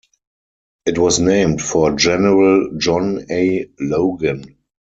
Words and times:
It 0.87 0.97
was 0.97 1.19
named 1.19 1.61
for 1.61 1.95
General 1.95 2.71
John 2.79 3.23
A. 3.29 3.67
Logan. 3.79 4.57